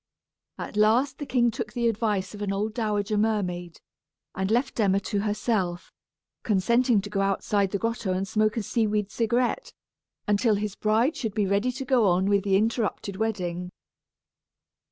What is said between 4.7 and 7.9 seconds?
Emma to herself, consenting to go outside the